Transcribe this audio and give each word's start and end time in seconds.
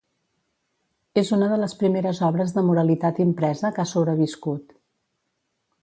És 1.21 1.29
una 1.37 1.49
de 1.51 1.59
les 1.65 1.75
primeres 1.83 2.21
obres 2.29 2.55
de 2.57 2.65
moralitat 2.71 3.23
impresa 3.27 3.73
que 3.77 3.85
ha 3.85 3.89
sobreviscut. 3.95 4.79